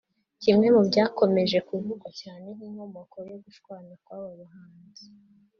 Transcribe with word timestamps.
Kimwe 0.41 0.67
mu 0.75 0.81
byakomeje 0.89 1.57
kuvugwa 1.67 2.09
cyane 2.21 2.45
nk’inkomoko 2.55 3.17
yo 3.29 3.37
gushwana 3.43 3.91
kw’aba 4.03 4.31
bahanzi 4.39 5.05